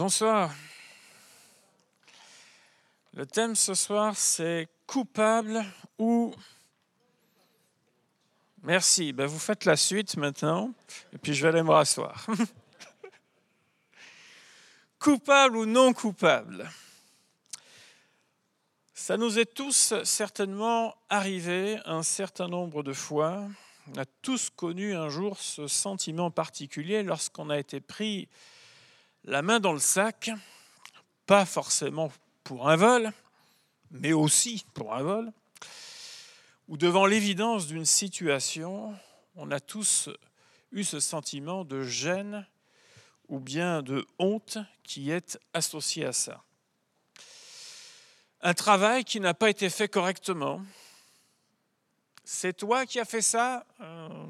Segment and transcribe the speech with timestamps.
[0.00, 0.50] Bonsoir.
[3.12, 5.62] Le thème ce soir, c'est coupable
[5.98, 6.34] ou...
[8.62, 9.12] Merci.
[9.12, 10.72] Ben, vous faites la suite maintenant,
[11.12, 12.26] et puis je vais aller me rasseoir.
[14.98, 16.66] coupable ou non coupable?
[18.94, 23.46] Ça nous est tous certainement arrivé un certain nombre de fois.
[23.92, 28.30] On a tous connu un jour ce sentiment particulier lorsqu'on a été pris
[29.24, 30.30] la main dans le sac,
[31.26, 32.10] pas forcément
[32.44, 33.12] pour un vol,
[33.90, 35.32] mais aussi pour un vol,
[36.68, 38.96] ou devant l'évidence d'une situation,
[39.34, 40.08] on a tous
[40.72, 42.46] eu ce sentiment de gêne
[43.28, 46.42] ou bien de honte qui est associé à ça.
[48.42, 50.62] Un travail qui n'a pas été fait correctement.
[52.24, 54.26] C'est toi qui as fait ça euh,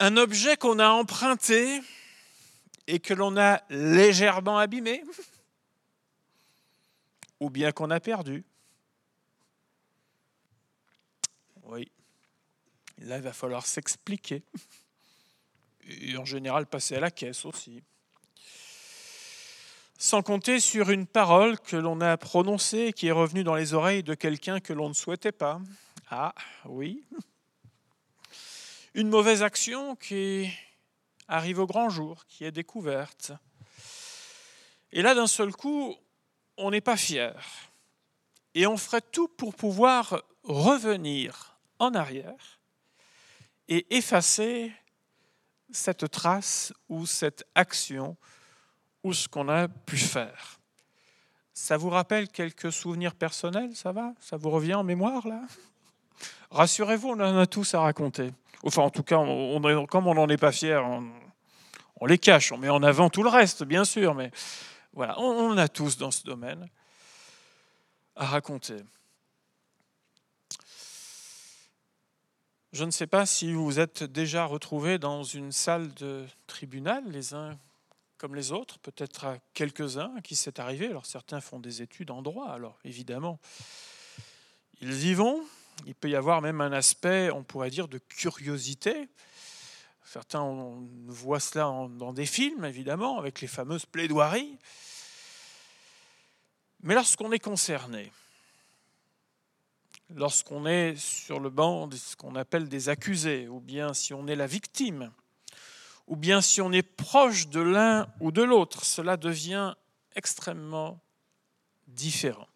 [0.00, 1.80] un objet qu'on a emprunté
[2.86, 5.02] et que l'on a légèrement abîmé,
[7.40, 8.44] ou bien qu'on a perdu.
[11.64, 11.90] Oui,
[12.98, 14.42] là il va falloir s'expliquer,
[15.86, 17.82] et en général passer à la caisse aussi.
[19.98, 23.74] Sans compter sur une parole que l'on a prononcée et qui est revenue dans les
[23.74, 25.60] oreilles de quelqu'un que l'on ne souhaitait pas.
[26.08, 26.32] Ah
[26.64, 27.04] oui,
[28.94, 30.50] une mauvaise action qui
[31.28, 33.32] arrive au grand jour, qui est découverte.
[34.92, 35.94] Et là, d'un seul coup,
[36.56, 37.34] on n'est pas fier.
[38.54, 42.58] Et on ferait tout pour pouvoir revenir en arrière
[43.68, 44.72] et effacer
[45.70, 48.16] cette trace ou cette action
[49.04, 50.58] ou ce qu'on a pu faire.
[51.52, 54.14] Ça vous rappelle quelques souvenirs personnels, ça va?
[54.20, 55.42] Ça vous revient en mémoire là?
[56.50, 58.30] Rassurez-vous, on en a tous à raconter.
[58.64, 60.84] Enfin, en tout cas, comme on n'en est pas fier,
[62.00, 64.30] on, les cache, on met en avant tout le reste, bien sûr, mais
[64.94, 66.68] voilà, on, a tous dans ce domaine
[68.16, 68.76] à raconter.
[72.72, 77.04] Je ne sais pas si vous vous êtes déjà retrouvés dans une salle de tribunal,
[77.08, 77.56] les uns
[78.18, 80.86] comme les autres, peut-être à quelques-uns qui s'est arrivé.
[80.88, 83.38] Alors certains font des études en droit, alors évidemment,
[84.80, 85.44] ils y vont,
[85.86, 89.08] il peut y avoir même un aspect, on pourrait dire, de curiosité.
[90.04, 90.44] Certains
[91.06, 94.58] voient cela dans des films, évidemment, avec les fameuses plaidoiries.
[96.82, 98.12] Mais lorsqu'on est concerné,
[100.14, 104.26] lorsqu'on est sur le banc de ce qu'on appelle des accusés, ou bien si on
[104.26, 105.12] est la victime,
[106.06, 109.74] ou bien si on est proche de l'un ou de l'autre, cela devient
[110.14, 111.00] extrêmement
[111.86, 112.48] différent.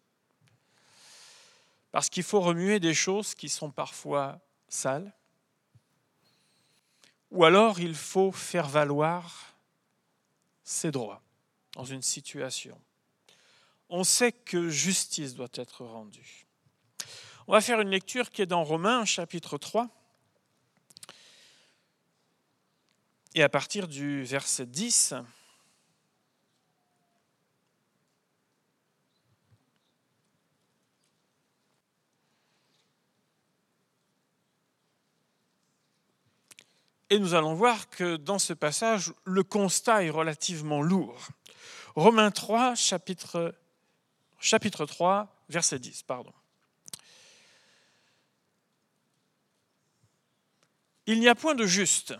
[1.93, 5.13] Parce qu'il faut remuer des choses qui sont parfois sales.
[7.29, 9.55] Ou alors il faut faire valoir
[10.63, 11.21] ses droits
[11.73, 12.81] dans une situation.
[13.89, 16.47] On sait que justice doit être rendue.
[17.45, 19.87] On va faire une lecture qui est dans Romains chapitre 3.
[23.35, 25.13] Et à partir du verset 10,
[37.13, 41.27] Et nous allons voir que dans ce passage, le constat est relativement lourd.
[41.93, 43.53] Romains 3, chapitre,
[44.39, 46.33] chapitre 3, verset 10, pardon.
[51.05, 52.15] Il n'y a point de juste,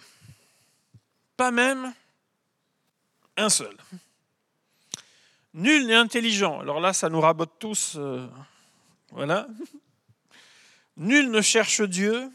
[1.37, 1.91] pas même
[3.35, 3.75] un seul.
[5.55, 6.59] Nul n'est intelligent.
[6.59, 7.95] Alors là, ça nous rabote tous.
[7.95, 8.27] Euh,
[9.09, 9.47] voilà.
[10.97, 12.31] Nul ne cherche Dieu.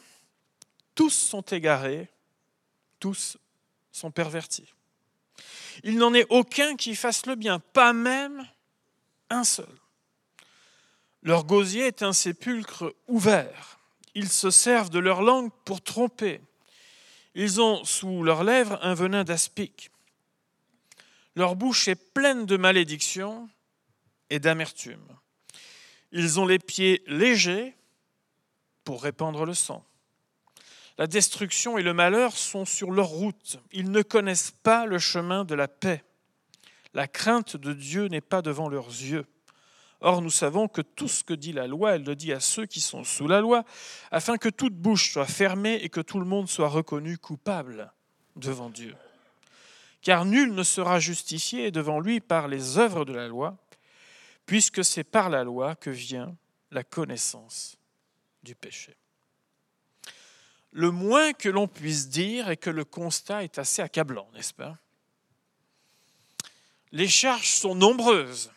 [0.96, 2.10] Tous sont égarés
[2.98, 3.38] tous
[3.92, 4.72] sont pervertis.
[5.84, 8.47] Il n'en est aucun qui fasse le bien, pas même
[9.31, 9.69] un seul.
[11.22, 13.78] Leur gosier est un sépulcre ouvert.
[14.14, 16.40] Ils se servent de leur langue pour tromper.
[17.34, 19.90] Ils ont sous leurs lèvres un venin d'aspic.
[21.37, 23.49] Leur bouche est pleine de malédictions
[24.31, 25.06] et d'amertume.
[26.11, 27.76] Ils ont les pieds légers
[28.84, 29.84] pour répandre le sang.
[30.99, 33.59] La destruction et le malheur sont sur leur route.
[33.73, 36.05] Ils ne connaissent pas le chemin de la paix.
[36.93, 39.25] La crainte de Dieu n'est pas devant leurs yeux.
[40.00, 42.67] Or, nous savons que tout ce que dit la loi, elle le dit à ceux
[42.67, 43.65] qui sont sous la loi,
[44.11, 47.93] afin que toute bouche soit fermée et que tout le monde soit reconnu coupable
[48.37, 48.95] devant Dieu.
[50.03, 53.56] Car nul ne sera justifié devant lui par les œuvres de la loi,
[54.47, 56.37] puisque c'est par la loi que vient
[56.71, 57.77] la connaissance
[58.43, 58.97] du péché.
[60.73, 64.76] Le moins que l'on puisse dire est que le constat est assez accablant, n'est-ce pas?
[66.93, 68.50] Les charges sont nombreuses,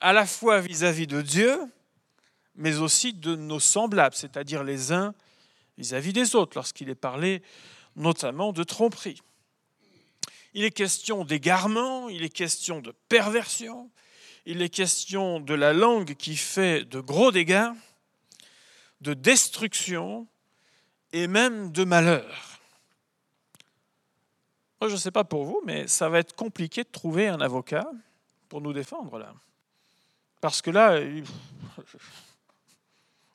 [0.00, 1.58] à la fois vis-à-vis de Dieu,
[2.54, 5.14] mais aussi de nos semblables, c'est-à-dire les uns
[5.78, 7.42] vis-à-vis des autres, lorsqu'il est parlé
[7.96, 9.22] notamment de tromperie.
[10.54, 13.90] Il est question d'égarement, il est question de perversion,
[14.44, 17.70] il est question de la langue qui fait de gros dégâts,
[19.00, 20.26] de destruction
[21.12, 22.60] et même de malheur.
[24.80, 27.40] Moi, je ne sais pas pour vous, mais ça va être compliqué de trouver un
[27.40, 27.88] avocat
[28.48, 29.32] pour nous défendre là.
[30.40, 31.00] Parce que là,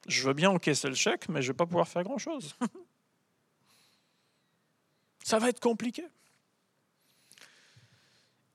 [0.08, 2.56] je veux bien encaisser le chèque, mais je ne vais pas pouvoir faire grand-chose.
[5.24, 6.06] Ça va être compliqué.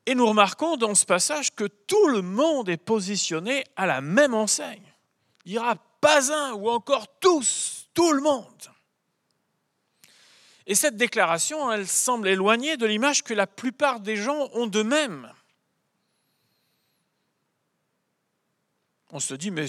[0.07, 4.35] Et nous remarquons dans ce passage que tout le monde est positionné à la même
[4.35, 4.93] enseigne.
[5.45, 8.72] Il n'y aura pas un ou encore tous, tout le monde.
[10.67, 15.33] Et cette déclaration, elle semble éloignée de l'image que la plupart des gens ont d'eux-mêmes.
[19.11, 19.67] On se dit, mais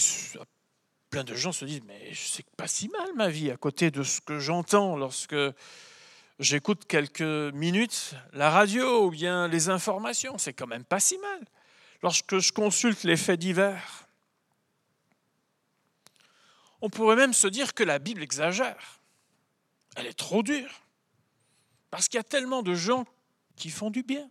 [1.09, 4.03] plein de gens se disent, mais c'est pas si mal ma vie à côté de
[4.03, 5.35] ce que j'entends lorsque
[6.39, 10.37] j'écoute quelques minutes la radio ou bien les informations.
[10.37, 11.39] C'est quand même pas si mal.
[12.01, 14.07] Lorsque je consulte les faits divers,
[16.81, 18.99] on pourrait même se dire que la Bible exagère.
[19.95, 20.82] Elle est trop dure.
[21.93, 23.05] Parce qu'il y a tellement de gens
[23.55, 24.27] qui font du bien.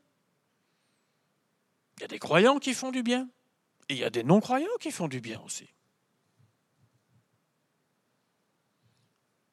[1.97, 3.29] Il y a des croyants qui font du bien.
[3.89, 5.73] Et il y a des non-croyants qui font du bien aussi.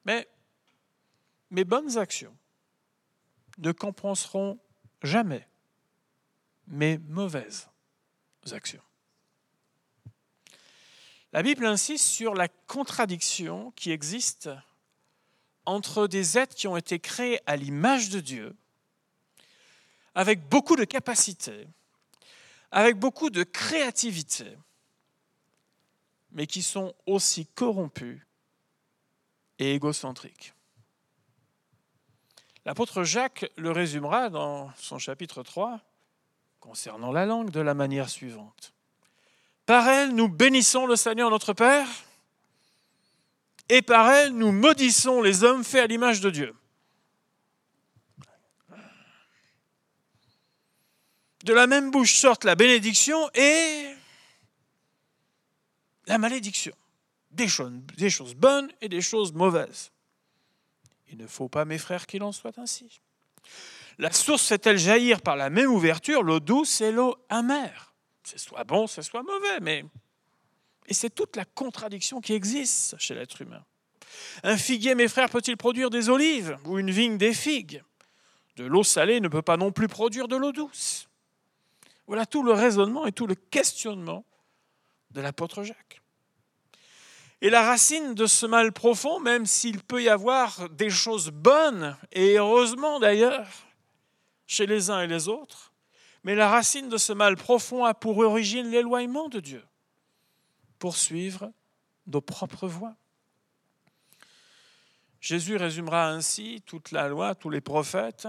[0.06, 0.28] Mais
[1.50, 2.36] mes bonnes actions
[3.58, 4.58] ne compenseront
[5.04, 5.48] jamais
[6.66, 7.68] mes mauvaises
[8.50, 8.82] actions.
[11.32, 14.50] La Bible insiste sur la contradiction qui existe
[15.66, 18.56] entre des êtres qui ont été créés à l'image de Dieu,
[20.14, 21.68] avec beaucoup de capacités,
[22.70, 24.56] avec beaucoup de créativité,
[26.32, 28.20] mais qui sont aussi corrompus
[29.58, 30.54] et égocentriques.
[32.64, 35.80] L'apôtre Jacques le résumera dans son chapitre 3
[36.60, 38.74] concernant la langue de la manière suivante.
[39.66, 41.88] Par elle, nous bénissons le Seigneur notre Père,
[43.70, 46.54] et par elle, nous maudissons les hommes faits à l'image de Dieu.
[51.44, 53.94] De la même bouche sortent la bénédiction et
[56.06, 56.74] la malédiction.
[57.30, 59.92] Des choses, bonnes et des choses mauvaises.
[61.12, 63.00] Il ne faut pas, mes frères, qu'il en soit ainsi.
[63.98, 67.94] La source fait-elle jaillir par la même ouverture l'eau douce et l'eau amère
[68.24, 69.84] C'est soit bon, c'est soit mauvais, mais...
[70.90, 73.64] Et c'est toute la contradiction qui existe chez l'être humain.
[74.42, 77.82] Un figuier, mes frères, peut-il produire des olives ou une vigne des figues?
[78.56, 81.08] De l'eau salée ne peut pas non plus produire de l'eau douce.
[82.08, 84.24] Voilà tout le raisonnement et tout le questionnement
[85.12, 86.02] de l'apôtre Jacques.
[87.40, 91.96] Et la racine de ce mal profond, même s'il peut y avoir des choses bonnes,
[92.12, 93.46] et heureusement d'ailleurs,
[94.46, 95.72] chez les uns et les autres,
[96.24, 99.64] mais la racine de ce mal profond a pour origine l'éloignement de Dieu,
[100.80, 101.52] poursuivre
[102.08, 102.96] nos propres voies.
[105.20, 108.26] Jésus résumera ainsi toute la loi, tous les prophètes,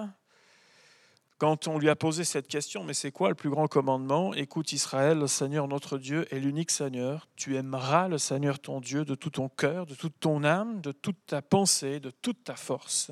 [1.42, 4.32] quand on lui a posé cette question, mais c'est quoi le plus grand commandement?
[4.36, 7.28] Écoute Israël, le Seigneur notre Dieu est l'unique Seigneur.
[7.36, 10.92] Tu aimeras le Seigneur ton Dieu de tout ton cœur, de toute ton âme, de
[10.92, 13.10] toute ta pensée, de toute ta force.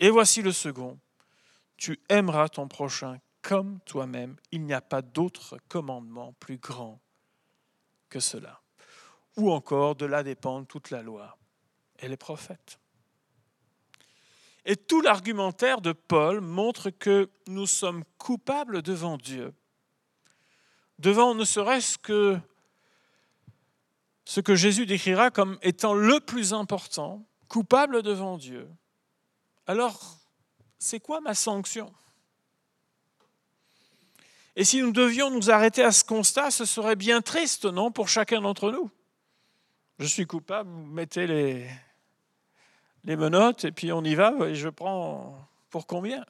[0.00, 0.98] Et voici le second.
[1.76, 4.34] Tu aimeras ton prochain comme toi-même.
[4.50, 6.98] Il n'y a pas d'autre commandement plus grand
[8.20, 8.60] cela.
[9.36, 11.36] Ou encore, de là dépend toute la loi
[11.98, 12.78] et les prophètes.
[14.64, 19.52] Et tout l'argumentaire de Paul montre que nous sommes coupables devant Dieu,
[20.98, 22.38] devant ne serait-ce que
[24.24, 28.68] ce que Jésus décrira comme étant le plus important, coupable devant Dieu.
[29.66, 30.18] Alors,
[30.78, 31.92] c'est quoi ma sanction?
[34.56, 38.08] Et si nous devions nous arrêter à ce constat, ce serait bien triste, non, pour
[38.08, 38.90] chacun d'entre nous?
[39.98, 41.68] Je suis coupable, mettez les,
[43.04, 46.24] les menottes et puis on y va et je prends pour combien?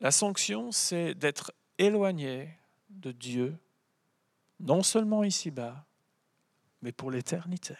[0.00, 2.48] La sanction, c'est d'être éloigné
[2.88, 3.58] de Dieu,
[4.58, 5.84] non seulement ici-bas,
[6.80, 7.74] mais pour l'éternité.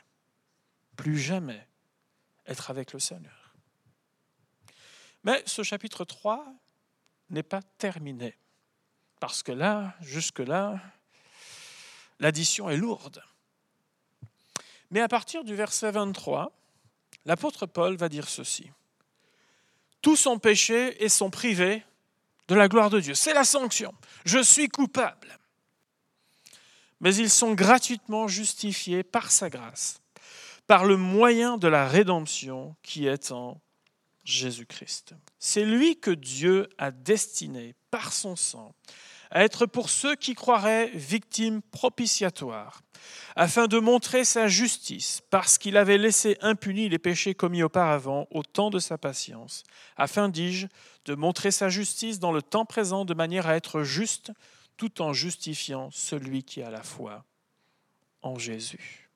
[0.97, 1.67] Plus jamais
[2.47, 3.55] être avec le Seigneur.
[5.25, 6.55] Mais ce chapitre 3
[7.31, 8.37] n'est pas terminé,
[9.21, 10.81] parce que là, jusque-là,
[12.19, 13.23] l'addition est lourde.
[14.91, 16.53] Mais à partir du verset 23,
[17.25, 18.71] l'apôtre Paul va dire ceci.
[20.03, 21.85] Tous sont péchés et sont privés
[22.49, 23.15] de la gloire de Dieu.
[23.15, 23.95] C'est la sanction.
[24.25, 25.39] Je suis coupable.
[27.01, 30.01] Mais ils sont gratuitement justifiés par sa grâce,
[30.67, 33.61] par le moyen de la rédemption qui est en
[34.25, 35.15] Jésus-Christ.
[35.39, 38.75] C'est lui que Dieu a destiné par son sang
[39.31, 42.83] à être pour ceux qui croiraient victimes propitiatoires,
[43.37, 48.43] afin de montrer sa justice, parce qu'il avait laissé impunis les péchés commis auparavant au
[48.43, 49.63] temps de sa patience,
[49.97, 50.67] afin, dis-je,
[51.05, 54.33] de montrer sa justice dans le temps présent de manière à être juste,
[54.77, 57.25] tout en justifiant celui qui a la foi
[58.23, 59.10] en Jésus.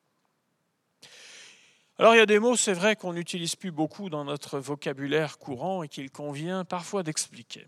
[1.99, 5.39] Alors il y a des mots, c'est vrai, qu'on n'utilise plus beaucoup dans notre vocabulaire
[5.39, 7.67] courant et qu'il convient parfois d'expliquer.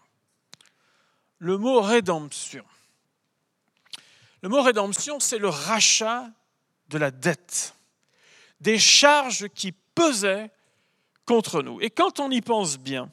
[1.38, 2.64] Le mot rédemption.
[4.42, 6.30] Le mot rédemption, c'est le rachat
[6.88, 7.75] de la dette,
[8.61, 10.50] des charges qui pesaient
[11.25, 11.80] contre nous.
[11.80, 13.11] Et quand on y pense bien,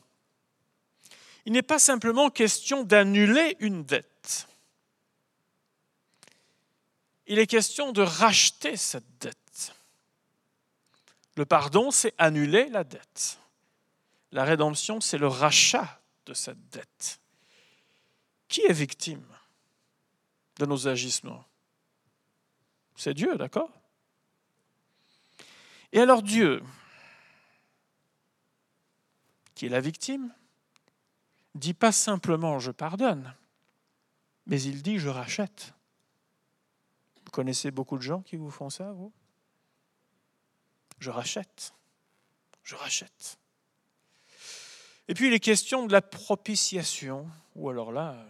[1.46, 4.48] il n'est pas simplement question d'annuler une dette.
[7.28, 9.43] Il est question de racheter cette dette.
[11.36, 13.40] Le pardon, c'est annuler la dette.
[14.32, 17.20] La rédemption, c'est le rachat de cette dette.
[18.48, 19.26] Qui est victime
[20.58, 21.46] de nos agissements?
[22.96, 23.72] C'est Dieu, d'accord?
[25.92, 26.64] Et alors Dieu,
[29.56, 30.34] qui est la victime,
[31.56, 33.36] dit pas simplement je pardonne,
[34.48, 35.74] mais il dit je rachète.
[37.26, 39.12] Vous connaissez beaucoup de gens qui vous font ça, vous?
[41.04, 41.74] Je rachète.
[42.64, 43.38] Je rachète.
[45.10, 48.26] Et puis les questions de la propitiation, ou alors là,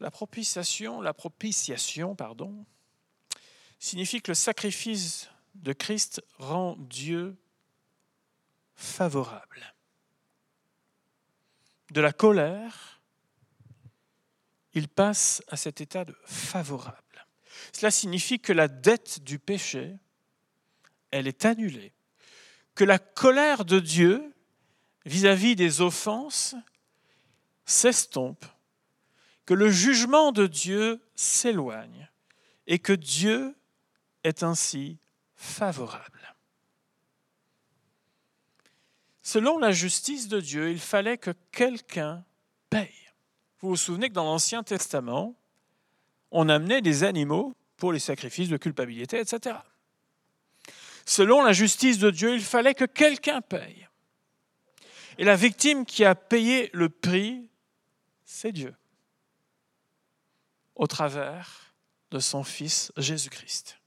[0.00, 2.66] la propitiation, la propitiation, pardon,
[3.78, 7.38] signifie que le sacrifice de Christ rend Dieu
[8.74, 9.74] favorable.
[11.90, 13.00] De la colère,
[14.74, 17.09] il passe à cet état de favorable.
[17.72, 19.96] Cela signifie que la dette du péché,
[21.10, 21.92] elle est annulée,
[22.74, 24.34] que la colère de Dieu
[25.06, 26.54] vis-à-vis des offenses
[27.64, 28.44] s'estompe,
[29.46, 32.08] que le jugement de Dieu s'éloigne
[32.66, 33.54] et que Dieu
[34.24, 34.98] est ainsi
[35.34, 36.34] favorable.
[39.22, 42.24] Selon la justice de Dieu, il fallait que quelqu'un
[42.68, 42.88] paye.
[43.60, 45.36] Vous vous souvenez que dans l'Ancien Testament,
[46.30, 49.56] on amenait des animaux pour les sacrifices de culpabilité, etc.
[51.04, 53.88] Selon la justice de Dieu, il fallait que quelqu'un paye.
[55.18, 57.48] Et la victime qui a payé le prix,
[58.24, 58.76] c'est Dieu,
[60.76, 61.74] au travers
[62.12, 63.78] de son Fils Jésus-Christ.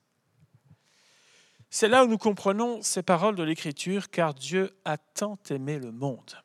[1.70, 5.92] C'est là où nous comprenons ces paroles de l'Écriture, car Dieu a tant aimé le
[5.92, 6.38] monde.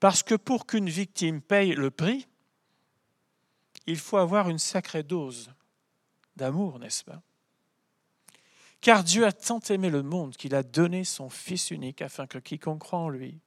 [0.00, 2.26] Parce que pour qu'une victime paye le prix,
[3.86, 5.50] il faut avoir une sacrée dose
[6.38, 7.20] d'amour, n'est-ce pas?
[8.80, 12.38] Car Dieu a tant aimé le monde qu'il a donné son Fils unique afin que
[12.38, 13.38] quiconque croit en lui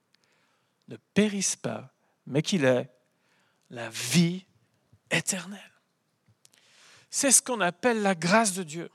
[0.90, 1.94] ne périsse pas,
[2.28, 2.90] mais qu'il ait
[3.70, 4.46] la vie
[5.10, 5.60] éternelle.
[7.10, 8.90] C'est ce qu'on appelle la grâce de Dieu.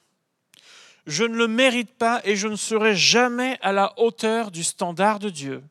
[1.07, 5.19] Je ne le mérite pas et je ne serai jamais à la hauteur du standard
[5.19, 5.63] de Dieu.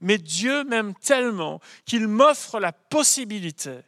[0.00, 3.80] Mais Dieu m'aime tellement qu'il m'offre la possibilité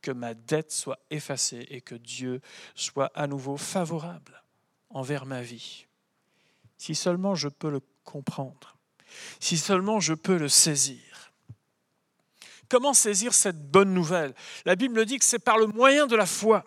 [0.00, 2.40] que ma dette soit effacée et que Dieu
[2.74, 4.42] soit à nouveau favorable
[4.88, 5.86] envers ma vie.
[6.78, 8.76] Si seulement je peux le comprendre,
[9.38, 11.32] si seulement je peux le saisir.
[12.68, 14.34] Comment saisir cette bonne nouvelle?
[14.64, 16.64] La Bible dit que c'est par le moyen de la foi.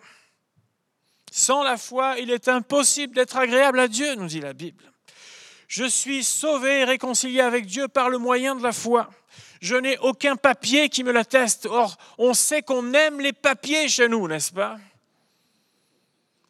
[1.32, 4.93] Sans la foi, il est impossible d'être agréable à Dieu, nous dit la Bible.
[5.68, 9.10] Je suis sauvé et réconcilié avec Dieu par le moyen de la foi.
[9.60, 11.66] Je n'ai aucun papier qui me l'atteste.
[11.66, 14.76] Or, on sait qu'on aime les papiers chez nous, n'est-ce pas?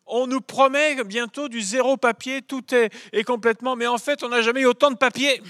[0.06, 3.76] On nous promet bientôt du zéro papier, tout est, complètement...
[3.76, 5.42] Mais en fait, on n'a jamais eu autant de papiers.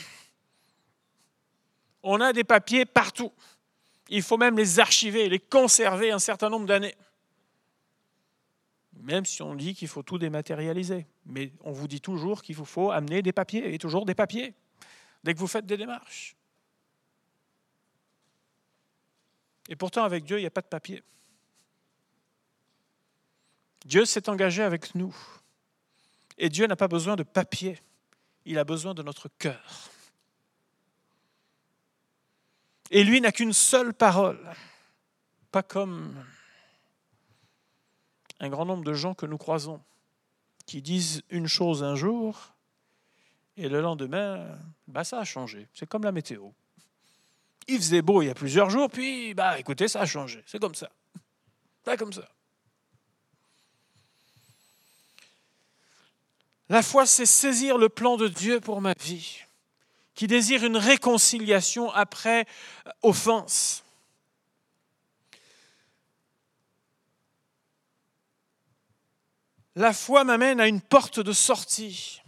[2.02, 3.33] On a des papiers partout.
[4.09, 6.94] Il faut même les archiver, les conserver un certain nombre d'années.
[9.04, 11.06] Même si on dit qu'il faut tout dématérialiser.
[11.26, 14.54] Mais on vous dit toujours qu'il vous faut amener des papiers, et toujours des papiers,
[15.23, 16.34] dès que vous faites des démarches.
[19.68, 21.02] Et pourtant, avec Dieu, il n'y a pas de papier.
[23.84, 25.14] Dieu s'est engagé avec nous.
[26.38, 27.78] Et Dieu n'a pas besoin de papier,
[28.46, 29.90] il a besoin de notre cœur.
[32.90, 34.40] Et lui n'a qu'une seule parole,
[35.52, 36.25] pas comme
[38.40, 39.80] un grand nombre de gens que nous croisons,
[40.66, 42.54] qui disent une chose un jour
[43.56, 44.46] et le lendemain,
[44.88, 45.68] bah, ça a changé.
[45.74, 46.50] C'est comme la météo.
[47.68, 50.42] Il faisait beau il y a plusieurs jours, puis bah écoutez, ça a changé.
[50.46, 50.90] C'est comme ça.
[51.84, 52.28] Pas comme ça.
[56.68, 59.40] La foi, c'est saisir le plan de Dieu pour ma vie,
[60.14, 62.46] qui désire une réconciliation après
[63.02, 63.83] offense.
[69.76, 72.23] La foi m'amène à une porte de sortie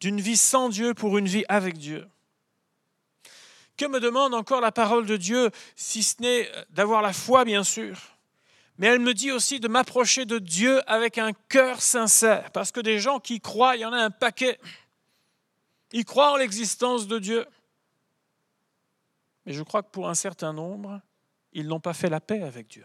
[0.00, 2.06] d'une vie sans Dieu pour une vie avec Dieu.
[3.76, 7.62] Que me demande encore la parole de Dieu, si ce n'est d'avoir la foi, bien
[7.62, 7.98] sûr,
[8.78, 12.80] mais elle me dit aussi de m'approcher de Dieu avec un cœur sincère, parce que
[12.80, 14.58] des gens qui croient, il y en a un paquet.
[15.92, 17.46] Ils croient en l'existence de Dieu.
[19.44, 21.00] Mais je crois que pour un certain nombre,
[21.52, 22.84] ils n'ont pas fait la paix avec Dieu.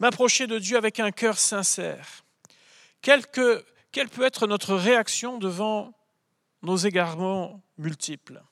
[0.00, 2.24] M'approcher de Dieu avec un cœur sincère.
[3.00, 3.64] Quelle, peut
[4.22, 5.92] être notre réaction devant
[6.62, 8.42] nos égarements multiples?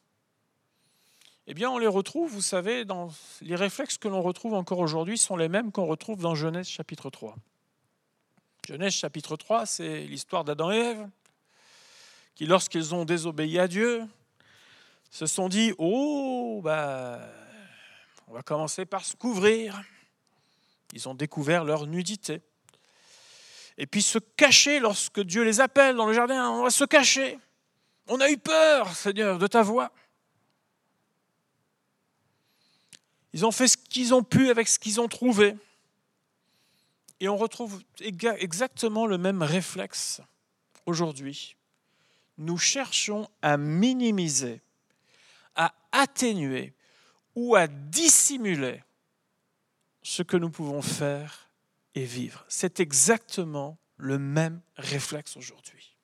[1.48, 5.18] Eh bien, on les retrouve, vous savez, dans les réflexes que l'on retrouve encore aujourd'hui
[5.18, 7.34] sont les mêmes qu'on retrouve dans Genèse chapitre 3.
[8.68, 11.08] Genèse chapitre 3, c'est l'histoire d'Adam et Ève,
[12.36, 14.06] qui, lorsqu'ils ont désobéi à Dieu,
[15.10, 17.20] se sont dit Oh, bah,
[18.28, 19.82] on va commencer par se couvrir.
[20.92, 22.42] Ils ont découvert leur nudité.
[23.78, 27.38] Et puis se cacher lorsque Dieu les appelle dans le jardin, on va se cacher.
[28.08, 29.90] On a eu peur, Seigneur, de ta voix.
[33.32, 35.56] Ils ont fait ce qu'ils ont pu avec ce qu'ils ont trouvé.
[37.20, 40.20] Et on retrouve exactement le même réflexe
[40.86, 41.56] aujourd'hui.
[42.36, 44.60] Nous cherchons à minimiser,
[45.54, 46.74] à atténuer
[47.34, 48.82] ou à dissimuler
[50.02, 51.50] ce que nous pouvons faire
[51.94, 52.44] et vivre.
[52.48, 55.96] C'est exactement le même réflexe aujourd'hui.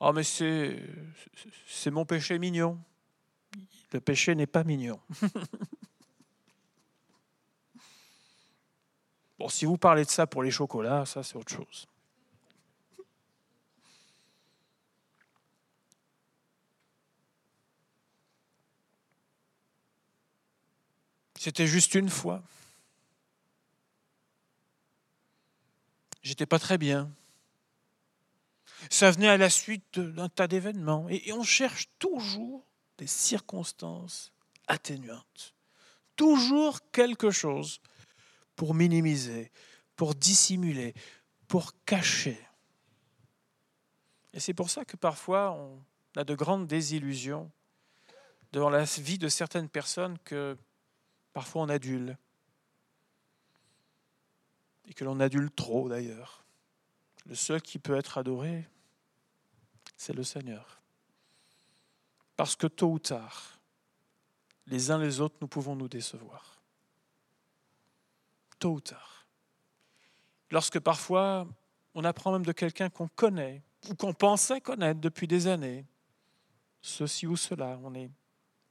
[0.00, 0.80] Oh mais c'est,
[1.66, 2.78] c'est mon péché mignon.
[3.92, 5.00] Le péché n'est pas mignon.
[9.38, 11.88] bon, si vous parlez de ça pour les chocolats, ça c'est autre chose.
[21.38, 22.42] C'était juste une fois.
[26.22, 27.10] J'étais pas très bien.
[28.90, 31.08] Ça venait à la suite d'un tas d'événements.
[31.08, 32.66] Et on cherche toujours
[32.98, 34.32] des circonstances
[34.66, 35.54] atténuantes.
[36.16, 37.80] Toujours quelque chose
[38.56, 39.52] pour minimiser,
[39.94, 40.92] pour dissimuler,
[41.46, 42.38] pour cacher.
[44.32, 45.80] Et c'est pour ça que parfois on
[46.16, 47.50] a de grandes désillusions
[48.52, 50.56] devant la vie de certaines personnes que
[51.38, 52.18] parfois on adule.
[54.88, 56.44] Et que l'on adule trop d'ailleurs.
[57.26, 58.66] Le seul qui peut être adoré,
[59.96, 60.80] c'est le Seigneur.
[62.34, 63.60] Parce que tôt ou tard,
[64.66, 66.60] les uns les autres, nous pouvons nous décevoir.
[68.58, 69.28] Tôt ou tard.
[70.50, 71.46] Lorsque parfois,
[71.94, 75.86] on apprend même de quelqu'un qu'on connaît ou qu'on pensait connaître depuis des années,
[76.80, 78.10] ceci ou cela, on est,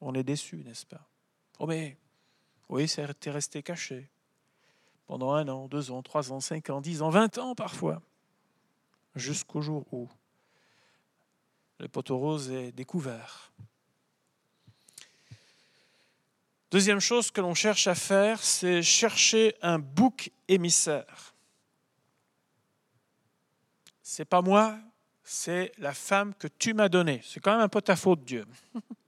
[0.01, 1.07] on est déçu, n'est-ce pas?
[1.59, 1.97] Oh mais,
[2.69, 4.09] oui, c'est resté caché
[5.07, 8.01] pendant un an, deux ans, trois ans, cinq ans, dix ans, vingt ans parfois,
[9.15, 10.09] jusqu'au jour où
[11.79, 13.51] le poteau rose est découvert.
[16.69, 21.33] Deuxième chose que l'on cherche à faire, c'est chercher un bouc émissaire.
[24.01, 24.77] C'est pas moi,
[25.23, 27.21] c'est la femme que tu m'as donnée.
[27.23, 28.45] C'est quand même un peu ta faute, Dieu.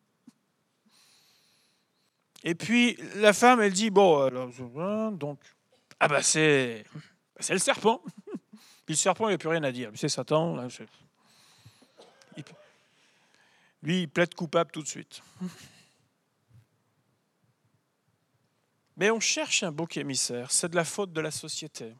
[2.43, 5.39] Et puis la femme, elle dit bon, donc,
[5.99, 6.85] ah bah c'est,
[7.39, 8.01] c'est le serpent.
[8.85, 9.91] Puis le serpent, il n'y a plus rien à dire.
[9.93, 10.67] C'est Satan.
[13.83, 15.21] Lui, il plaide coupable tout de suite.
[18.97, 20.51] Mais on cherche un bouc émissaire.
[20.51, 21.93] C'est de la faute de la société.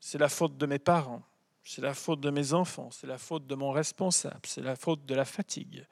[0.00, 1.22] C'est la faute de mes parents.
[1.64, 2.90] C'est la faute de mes enfants.
[2.90, 4.40] C'est la faute de mon responsable.
[4.44, 5.86] C'est la faute de la fatigue.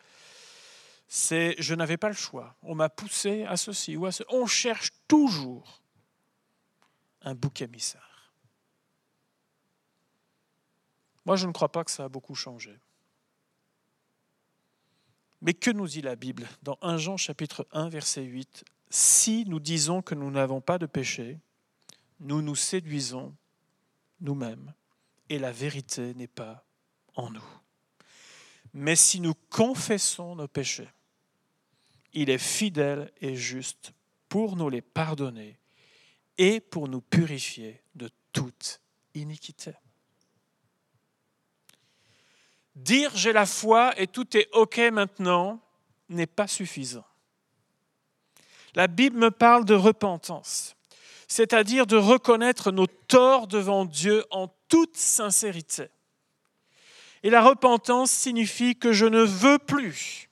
[1.13, 2.55] C'est je n'avais pas le choix.
[2.63, 4.33] On m'a poussé à ceci ou à ceci.
[4.33, 5.83] On cherche toujours
[7.23, 8.33] un bouc émissaire.
[11.27, 12.79] Moi, je ne crois pas que ça a beaucoup changé.
[15.43, 19.59] Mais que nous dit la Bible dans 1 Jean chapitre 1 verset 8 Si nous
[19.59, 21.41] disons que nous n'avons pas de péché,
[22.21, 23.35] nous nous séduisons
[24.21, 24.73] nous-mêmes
[25.29, 26.65] et la vérité n'est pas
[27.17, 27.49] en nous.
[28.75, 30.89] Mais si nous confessons nos péchés,
[32.13, 33.93] il est fidèle et juste
[34.29, 35.59] pour nous les pardonner
[36.39, 38.81] et pour nous purifier de toute
[39.15, 39.73] iniquité.
[42.75, 45.61] Dire j'ai la foi et tout est OK maintenant
[46.09, 47.05] n'est pas suffisant.
[48.75, 50.77] La Bible me parle de repentance,
[51.29, 55.89] c'est-à-dire de reconnaître nos torts devant Dieu en toute sincérité.
[57.23, 60.30] Et la repentance signifie que je ne veux plus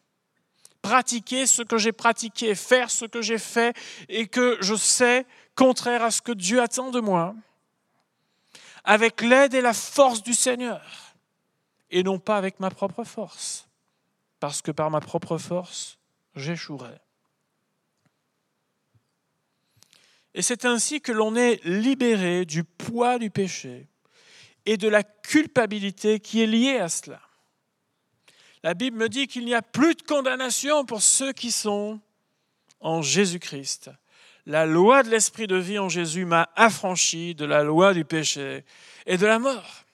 [0.83, 3.77] pratiquer ce que j'ai pratiqué, faire ce que j'ai fait
[4.09, 7.35] et que je sais contraire à ce que Dieu attend de moi,
[8.85, 11.15] avec l'aide et la force du Seigneur,
[11.91, 13.69] et non pas avec ma propre force,
[14.41, 15.99] parce que par ma propre force,
[16.37, 17.01] j'échouerai.
[20.35, 23.89] Et c'est ainsi que l'on est libéré du poids du péché
[24.67, 27.21] et de la culpabilité qui est liée à cela.
[28.63, 32.01] La Bible me dit qu'il n'y a plus de condamnation pour ceux qui sont
[32.81, 33.91] en Jésus-Christ.
[34.47, 38.65] La loi de l'esprit de vie en Jésus m'a affranchi de la loi du péché
[39.07, 39.85] et de la mort.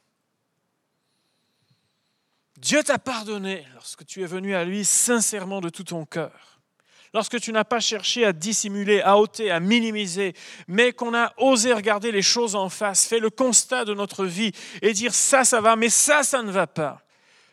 [2.56, 6.54] Dieu t'a pardonné lorsque tu es venu à lui sincèrement de tout ton cœur
[7.14, 10.34] lorsque tu n'as pas cherché à dissimuler, à ôter, à minimiser,
[10.66, 14.50] mais qu'on a osé regarder les choses en face, fait le constat de notre vie
[14.82, 17.03] et dire ça, ça va, mais ça, ça ne va pas.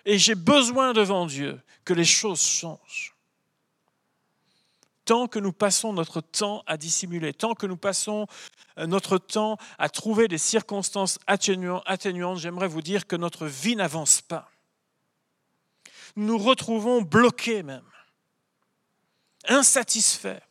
[0.06, 3.16] Et j'ai besoin devant Dieu que les choses changent.
[5.06, 8.28] Tant que nous passons notre temps à dissimuler, tant que nous passons
[8.78, 14.22] euh, notre temps à trouver des circonstances atténuantes, j'aimerais vous dire que notre vie n'avance
[14.22, 14.50] pas.
[16.16, 17.84] Nous nous retrouvons bloqués même
[19.48, 20.42] insatisfait,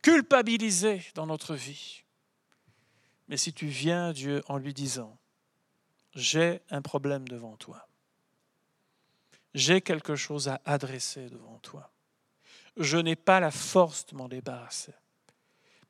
[0.00, 2.02] culpabilisé dans notre vie.
[3.28, 5.16] Mais si tu viens à Dieu en lui disant,
[6.14, 7.88] j'ai un problème devant toi,
[9.54, 11.90] j'ai quelque chose à adresser devant toi,
[12.76, 14.94] je n'ai pas la force de m'en débarrasser,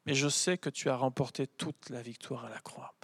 [0.07, 2.94] mais je sais que tu as remporté toute la victoire à la croix.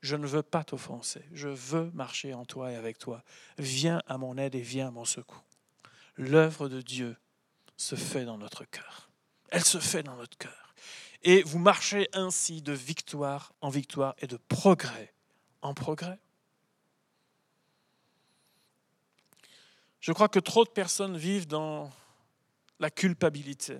[0.00, 3.22] Je ne veux pas t'offenser, je veux marcher en toi et avec toi.
[3.58, 5.44] Viens à mon aide et viens à mon secours.
[6.16, 7.16] L'œuvre de Dieu
[7.76, 9.10] se fait dans notre cœur.
[9.50, 10.74] Elle se fait dans notre cœur.
[11.22, 15.12] Et vous marchez ainsi de victoire en victoire et de progrès
[15.62, 16.20] en progrès.
[20.08, 21.90] Je crois que trop de personnes vivent dans
[22.80, 23.78] la culpabilité,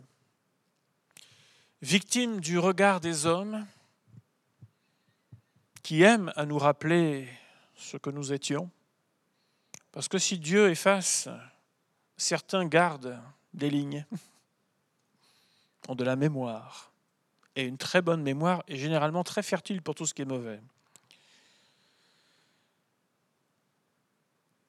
[1.81, 3.67] victimes du regard des hommes
[5.83, 7.27] qui aiment à nous rappeler
[7.77, 8.71] ce que nous étions.
[9.91, 11.31] Parce que si Dieu efface,
[12.19, 13.19] certains gardent
[13.55, 14.05] des lignes,
[15.89, 16.93] ont de la mémoire.
[17.57, 20.61] Et une très bonne mémoire est généralement très fertile pour tout ce qui est mauvais.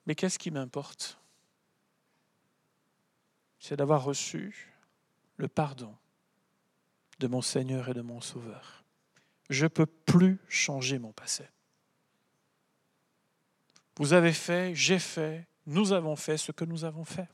[0.06, 1.20] Mais qu'est-ce qui m'importe?
[3.60, 4.74] C'est d'avoir reçu
[5.38, 5.96] le pardon
[7.20, 8.84] de mon Seigneur et de mon Sauveur.
[9.50, 11.46] Je ne peux plus changer mon passé.
[13.98, 17.28] Vous avez fait, j'ai fait, nous avons fait ce que nous avons fait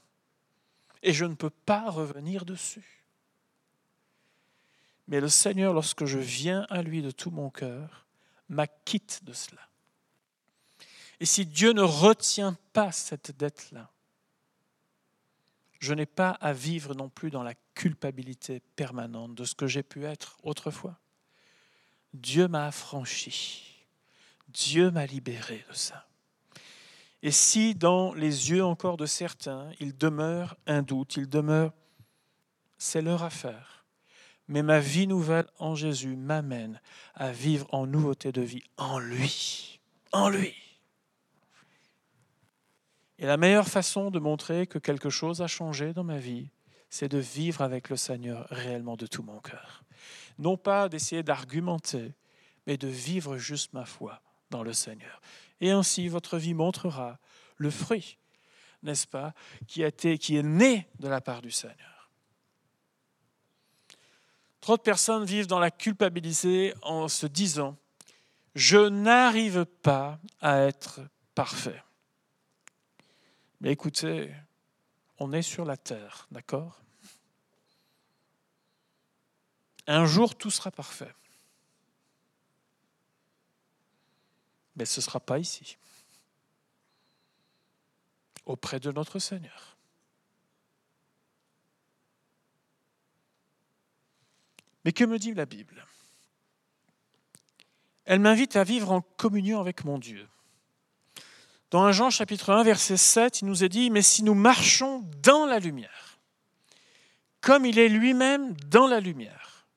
[1.03, 3.03] et je ne peux pas revenir dessus.
[5.07, 8.07] Mais le Seigneur, lorsque je viens à lui de tout mon cœur,
[8.49, 9.61] m'acquitte de cela.
[11.19, 13.91] Et si Dieu ne retient pas cette dette-là,
[15.85, 19.83] je n'ai pas à vivre non plus dans la culpabilité permanente de ce que j'ai
[19.83, 20.99] pu être autrefois.
[22.13, 23.85] Dieu m'a affranchi.
[24.47, 26.07] Dieu m'a libéré de ça.
[27.21, 31.71] Et si dans les yeux encore de certains, il demeure un doute, il demeure,
[32.77, 33.85] c'est leur affaire.
[34.47, 36.81] Mais ma vie nouvelle en Jésus m'amène
[37.13, 39.79] à vivre en nouveauté de vie en lui,
[40.11, 40.55] en lui.
[43.17, 46.49] Et la meilleure façon de montrer que quelque chose a changé dans ma vie,
[46.89, 49.83] c'est de vivre avec le Seigneur réellement de tout mon cœur.
[50.37, 52.13] Non pas d'essayer d'argumenter,
[52.67, 55.21] mais de vivre juste ma foi dans le Seigneur
[55.61, 57.17] et ainsi votre vie montrera
[57.57, 58.17] le fruit,
[58.83, 59.33] n'est-ce pas,
[59.67, 62.09] qui, a été, qui est né de la part du Seigneur.
[64.61, 67.77] Trop de personnes vivent dans la culpabilité en se disant,
[68.55, 71.01] je n'arrive pas à être
[71.35, 71.83] parfait.
[73.65, 74.33] Écoutez,
[75.19, 76.81] on est sur la terre, d'accord?
[79.87, 81.13] Un jour, tout sera parfait.
[84.75, 85.77] mais ce ne sera pas ici,
[88.45, 89.77] auprès de notre Seigneur.
[94.83, 95.85] Mais que me dit la Bible?
[98.03, 100.27] Elle m'invite à vivre en communion avec mon Dieu.
[101.71, 105.03] Dans 1 Jean chapitre 1 verset 7, il nous est dit, mais si nous marchons
[105.23, 106.19] dans la lumière,
[107.41, 109.67] comme il est lui-même dans la lumière,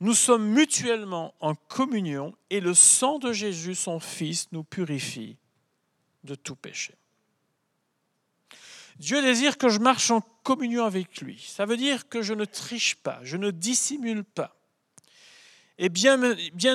[0.00, 5.36] nous sommes mutuellement en communion et le sang de Jésus, son Fils, nous purifie
[6.24, 6.94] de tout péché.
[8.98, 11.42] Dieu désire que je marche en communion avec lui.
[11.46, 14.59] Ça veut dire que je ne triche pas, je ne dissimule pas.
[15.82, 16.20] Et bien,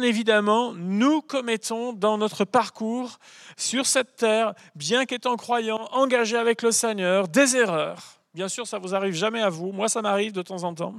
[0.01, 3.19] évidemment, nous commettons dans notre parcours
[3.55, 8.19] sur cette terre, bien qu'étant croyants, engagés avec le Seigneur, des erreurs.
[8.33, 9.71] Bien sûr, ça ne vous arrive jamais à vous.
[9.71, 10.95] Moi, ça m'arrive de temps en temps.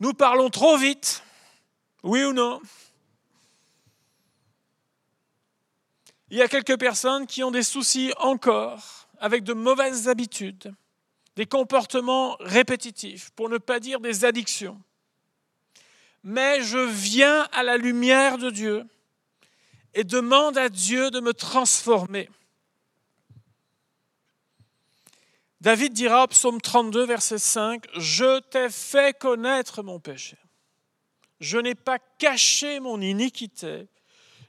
[0.00, 1.22] Nous parlons trop vite.
[2.02, 2.60] Oui ou non?
[6.30, 10.74] Il y a quelques personnes qui ont des soucis encore avec de mauvaises habitudes,
[11.36, 14.82] des comportements répétitifs, pour ne pas dire des addictions
[16.22, 18.84] mais je viens à la lumière de Dieu
[19.94, 22.28] et demande à Dieu de me transformer.
[25.60, 30.38] David dira au psaume 32, verset 5, Je t'ai fait connaître mon péché.
[31.38, 33.88] Je n'ai pas caché mon iniquité.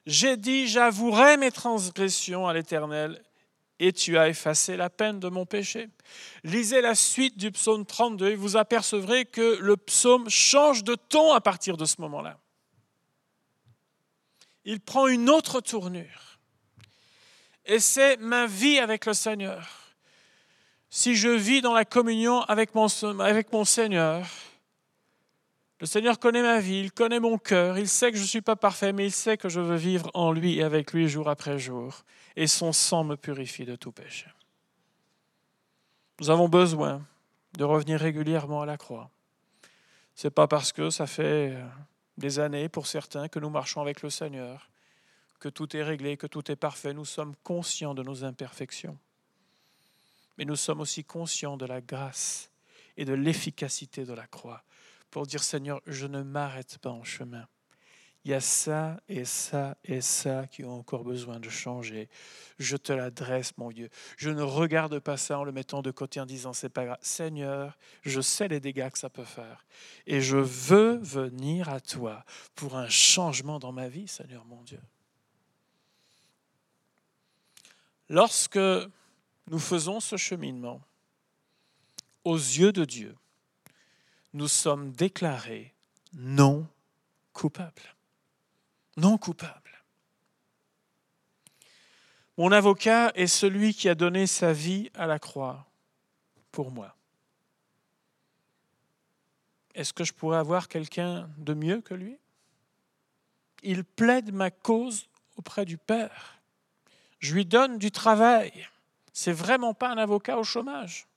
[0.06, 3.22] J'ai dit, j'avouerai mes transgressions à l'Éternel
[3.82, 5.89] et tu as effacé la peine de mon péché.
[6.44, 11.34] Lisez la suite du psaume 32 et vous apercevrez que le psaume change de ton
[11.34, 12.38] à partir de ce moment-là.
[14.65, 16.38] Il prend une autre tournure.
[17.65, 19.96] Et c'est ma vie avec le Seigneur.
[20.91, 22.88] Si je vis dans la communion avec mon,
[23.20, 24.28] avec mon Seigneur,
[25.82, 28.41] le Seigneur connaît ma vie, il connaît mon cœur, il sait que je ne suis
[28.41, 31.28] pas parfait, mais il sait que je veux vivre en lui et avec lui jour
[31.28, 32.04] après jour.
[32.36, 34.28] Et son sang me purifie de tout péché.
[36.20, 37.02] Nous avons besoin
[37.58, 39.10] de revenir régulièrement à la croix.
[40.13, 41.58] Ce n'est pas parce que ça fait
[42.15, 44.70] des années pour certains que nous marchons avec le Seigneur,
[45.39, 46.94] que tout est réglé, que tout est parfait.
[46.94, 49.00] Nous sommes conscients de nos imperfections.
[50.38, 52.52] Mais nous sommes aussi conscients de la grâce
[52.98, 54.63] et de l'efficacité de la croix
[55.12, 57.47] pour dire Seigneur, je ne m'arrête pas en chemin.
[58.24, 62.08] Il y a ça et ça et ça qui ont encore besoin de changer.
[62.60, 63.89] Je te l'adresse, mon Dieu.
[64.15, 67.00] Je ne regarde pas ça en le mettant de côté en disant c'est pas grave.
[67.02, 69.65] Seigneur, je sais les dégâts que ça peut faire.
[70.06, 74.82] Et je veux venir à toi pour un changement dans ma vie, Seigneur mon Dieu.
[78.08, 78.60] Lorsque
[79.47, 80.82] nous faisons ce cheminement,
[82.24, 83.15] aux yeux de Dieu,
[84.34, 85.74] nous sommes déclarés
[86.13, 86.67] non
[87.34, 87.96] coupables.
[88.98, 89.84] Non coupables.
[92.38, 95.67] Mon avocat est celui qui a donné sa vie à la croix
[96.52, 96.96] pour moi.
[99.74, 102.17] Est-ce que je pourrais avoir quelqu'un de mieux que lui?
[103.63, 106.41] Il plaide ma cause auprès du Père.
[107.20, 108.67] Je lui donne du travail.
[109.13, 111.08] C'est vraiment pas un avocat au chômage.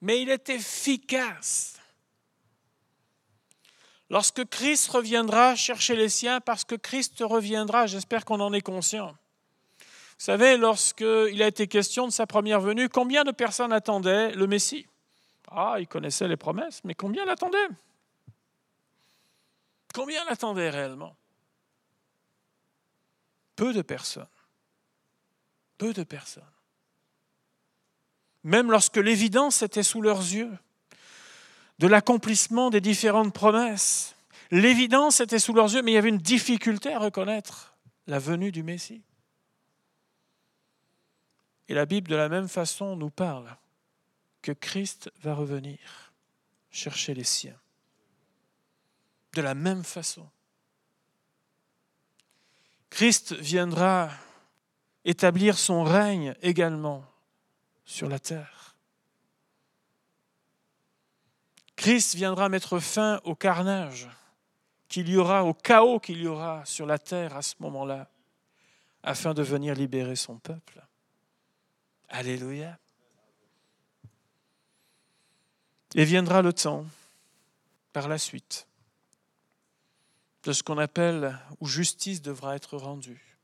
[0.00, 1.77] Mais il est efficace.
[4.10, 9.14] Lorsque Christ reviendra chercher les siens, parce que Christ reviendra, j'espère qu'on en est conscient.
[9.78, 14.46] Vous savez, lorsqu'il a été question de sa première venue, combien de personnes attendaient le
[14.46, 14.86] Messie?
[15.50, 17.68] Ah, ils connaissaient les promesses, mais combien l'attendaient?
[19.94, 21.14] Combien l'attendaient réellement?
[23.56, 24.26] Peu de personnes.
[25.76, 26.42] Peu de personnes.
[28.42, 30.56] Même lorsque l'évidence était sous leurs yeux
[31.78, 34.16] de l'accomplissement des différentes promesses.
[34.50, 38.52] L'évidence était sous leurs yeux, mais il y avait une difficulté à reconnaître la venue
[38.52, 39.02] du Messie.
[41.68, 43.56] Et la Bible, de la même façon, nous parle
[44.40, 45.78] que Christ va revenir
[46.70, 47.58] chercher les siens.
[49.34, 50.28] De la même façon.
[52.90, 54.10] Christ viendra
[55.04, 57.04] établir son règne également
[57.84, 58.76] sur la terre.
[61.78, 64.08] Christ viendra mettre fin au carnage
[64.88, 68.10] qu'il y aura, au chaos qu'il y aura sur la terre à ce moment-là,
[69.04, 70.84] afin de venir libérer son peuple.
[72.08, 72.76] Alléluia.
[75.94, 76.84] Et viendra le temps,
[77.92, 78.66] par la suite,
[80.42, 83.38] de ce qu'on appelle où justice devra être rendue.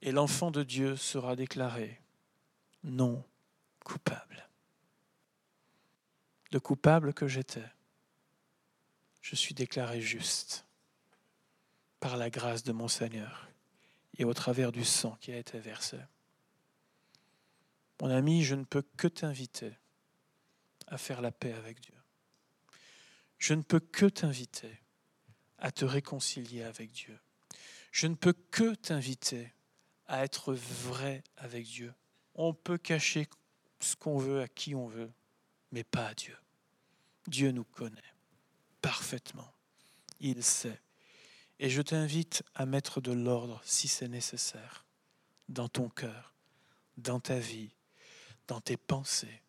[0.00, 2.00] Et l'enfant de Dieu sera déclaré
[2.84, 3.24] non
[3.82, 4.47] coupable
[6.50, 7.68] de coupable que j'étais,
[9.20, 10.66] je suis déclaré juste
[12.00, 13.48] par la grâce de mon Seigneur
[14.16, 15.98] et au travers du sang qui a été versé.
[18.00, 19.72] Mon ami, je ne peux que t'inviter
[20.86, 21.94] à faire la paix avec Dieu.
[23.38, 24.80] Je ne peux que t'inviter
[25.58, 27.18] à te réconcilier avec Dieu.
[27.92, 29.52] Je ne peux que t'inviter
[30.06, 31.92] à être vrai avec Dieu.
[32.34, 33.28] On peut cacher
[33.80, 35.10] ce qu'on veut à qui on veut
[35.72, 36.36] mais pas à Dieu.
[37.26, 38.14] Dieu nous connaît
[38.80, 39.52] parfaitement.
[40.20, 40.80] Il sait.
[41.60, 44.86] Et je t'invite à mettre de l'ordre si c'est nécessaire
[45.48, 46.34] dans ton cœur,
[46.96, 47.74] dans ta vie,
[48.46, 49.42] dans tes pensées,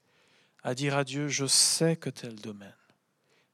[0.63, 2.73] à dire à Dieu, je sais que tel domaine,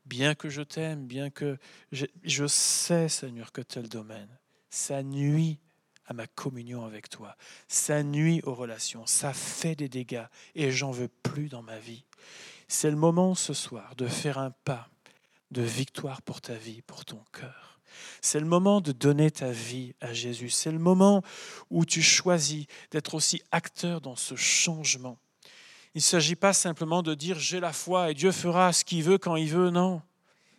[0.06, 1.58] bien que je t'aime, bien que
[1.92, 5.60] je, je, sais, Seigneur, que tel domaine, ça nuit
[6.06, 7.36] à ma communion avec toi,
[7.68, 12.06] ça nuit aux relations, ça fait des dégâts et j'en veux plus dans ma vie.
[12.68, 14.90] C'est le moment ce soir de faire un pas
[15.52, 17.80] de victoire pour ta vie, pour ton cœur.
[18.22, 20.50] C'est le moment de donner ta vie à Jésus.
[20.50, 21.24] C'est le moment
[21.70, 25.18] où tu choisis d'être aussi acteur dans ce changement.
[25.94, 29.04] Il ne s'agit pas simplement de dire j'ai la foi et Dieu fera ce qu'il
[29.04, 29.70] veut quand il veut.
[29.70, 30.02] Non,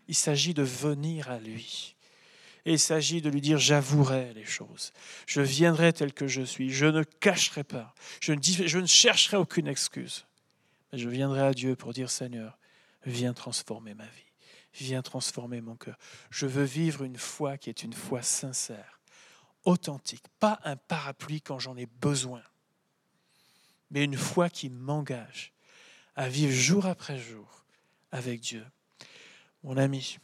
[0.08, 1.94] il s'agit de venir à lui.
[2.64, 4.92] Et il s'agit de lui dire j'avouerai les choses.
[5.26, 6.70] Je viendrai tel que je suis.
[6.70, 7.94] Je ne cacherai pas.
[8.20, 10.24] Je ne, je ne chercherai aucune excuse.
[10.96, 12.58] Je viendrai à Dieu pour dire Seigneur,
[13.04, 14.26] viens transformer ma vie
[14.84, 15.96] viens transformer mon cœur.
[16.30, 19.00] Je veux vivre une foi qui est une foi sincère,
[19.64, 22.42] authentique, pas un parapluie quand j'en ai besoin,
[23.90, 25.52] mais une foi qui m'engage
[26.14, 27.64] à vivre jour après jour
[28.10, 28.64] avec Dieu.
[29.62, 30.18] Mon ami,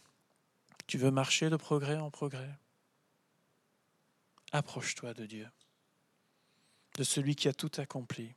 [0.87, 2.58] tu veux marcher de progrès en progrès?
[4.52, 5.48] Approche-toi de Dieu,
[6.96, 8.35] de celui qui a tout accompli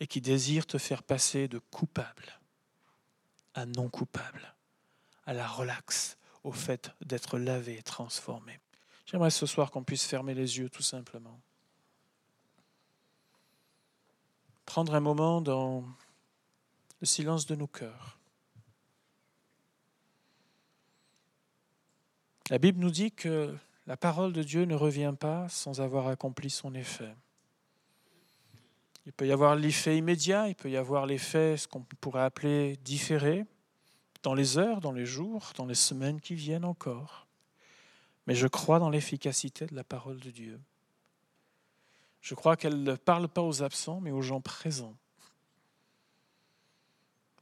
[0.00, 2.40] et qui désire te faire passer de coupable
[3.54, 4.54] à non coupable
[5.26, 8.58] à la relaxe, au fait d'être lavé et transformé.
[9.06, 11.40] J'aimerais ce soir qu'on puisse fermer les yeux tout simplement.
[14.64, 15.84] Prendre un moment dans
[17.00, 18.18] le silence de nos cœurs.
[22.48, 26.50] La Bible nous dit que la parole de Dieu ne revient pas sans avoir accompli
[26.50, 27.14] son effet.
[29.10, 32.76] Il peut y avoir l'effet immédiat, il peut y avoir l'effet, ce qu'on pourrait appeler
[32.76, 33.44] différé,
[34.22, 37.26] dans les heures, dans les jours, dans les semaines qui viennent encore.
[38.28, 40.60] Mais je crois dans l'efficacité de la parole de Dieu.
[42.20, 44.96] Je crois qu'elle ne parle pas aux absents, mais aux gens présents.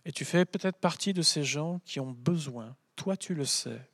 [0.07, 3.91] Et tu fais peut-être partie de ces gens qui ont besoin, toi tu le sais,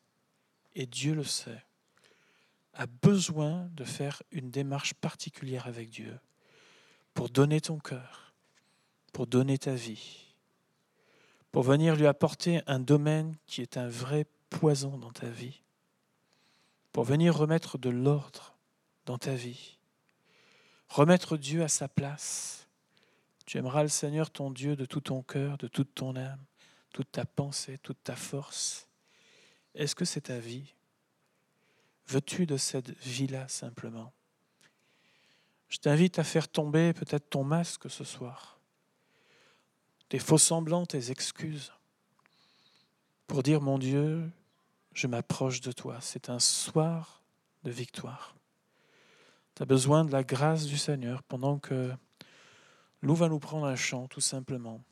[0.77, 1.65] et Dieu le sait,
[2.75, 6.21] a besoin de faire une démarche particulière avec Dieu
[7.15, 8.35] pour donner ton cœur,
[9.13, 10.25] pour donner ta vie
[11.55, 15.63] pour venir lui apporter un domaine qui est un vrai poison dans ta vie,
[16.91, 18.57] pour venir remettre de l'ordre
[19.07, 19.79] dans ta vie,
[20.89, 22.67] remettre Dieu à sa place.
[23.47, 26.45] Tu aimeras le Seigneur ton Dieu de tout ton cœur, de toute ton âme,
[26.93, 28.89] toute ta pensée, toute ta force.
[29.77, 30.75] Est-ce que c'est ta vie?
[32.09, 34.13] Veux-tu de cette vie-là simplement?
[35.69, 38.55] Je t'invite à faire tomber peut-être ton masque ce soir
[40.15, 41.73] tes faux semblants, tes excuses,
[43.27, 44.31] pour dire, mon Dieu,
[44.93, 45.99] je m'approche de toi.
[46.01, 47.23] C'est un soir
[47.65, 48.37] de victoire.
[49.57, 51.91] Tu as besoin de la grâce du Seigneur pendant que
[53.03, 54.85] Lou va nous prendre un chant, tout simplement.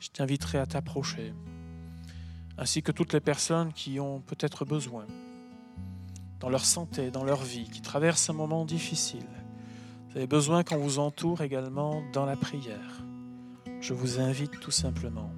[0.00, 1.34] Je t'inviterai à t'approcher,
[2.56, 5.06] ainsi que toutes les personnes qui ont peut-être besoin,
[6.40, 9.28] dans leur santé, dans leur vie, qui traversent un moment difficile.
[10.12, 13.02] Vous avez besoin qu'on vous entoure également dans la prière
[13.82, 15.30] je vous invite tout simplement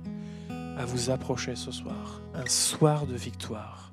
[0.76, 3.92] à vous approcher ce soir, un soir de victoire.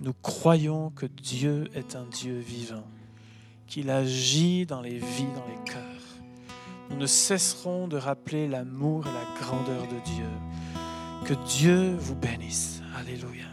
[0.00, 2.86] Nous croyons que Dieu est un Dieu vivant,
[3.66, 5.84] qu'il agit dans les vies, dans les cœurs.
[6.88, 10.28] Nous ne cesserons de rappeler l'amour et la grandeur de Dieu.
[11.26, 12.80] Que Dieu vous bénisse.
[12.96, 13.49] Alléluia.